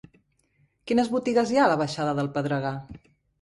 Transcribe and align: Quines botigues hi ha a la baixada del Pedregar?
Quines 0.91 1.11
botigues 1.15 1.51
hi 1.51 1.59
ha 1.59 1.67
a 1.67 1.71
la 1.73 1.77
baixada 1.83 2.17
del 2.21 2.31
Pedregar? 2.39 2.73